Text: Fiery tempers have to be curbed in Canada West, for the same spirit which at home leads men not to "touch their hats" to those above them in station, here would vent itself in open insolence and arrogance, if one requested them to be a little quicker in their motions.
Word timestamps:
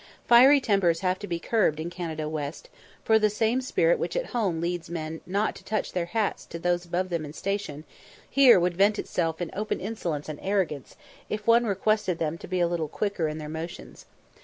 Fiery 0.27 0.59
tempers 0.59 1.01
have 1.01 1.19
to 1.19 1.27
be 1.27 1.37
curbed 1.37 1.79
in 1.79 1.91
Canada 1.91 2.27
West, 2.27 2.69
for 3.03 3.19
the 3.19 3.29
same 3.29 3.61
spirit 3.61 3.99
which 3.99 4.15
at 4.15 4.25
home 4.33 4.59
leads 4.59 4.89
men 4.89 5.21
not 5.27 5.53
to 5.53 5.63
"touch 5.63 5.91
their 5.93 6.07
hats" 6.07 6.43
to 6.47 6.57
those 6.57 6.85
above 6.85 7.09
them 7.09 7.23
in 7.23 7.33
station, 7.33 7.83
here 8.27 8.59
would 8.59 8.75
vent 8.75 8.97
itself 8.97 9.39
in 9.39 9.51
open 9.53 9.79
insolence 9.79 10.27
and 10.27 10.39
arrogance, 10.41 10.95
if 11.29 11.45
one 11.45 11.67
requested 11.67 12.17
them 12.17 12.35
to 12.39 12.47
be 12.47 12.59
a 12.59 12.67
little 12.67 12.87
quicker 12.87 13.27
in 13.27 13.37
their 13.37 13.47
motions. 13.47 14.07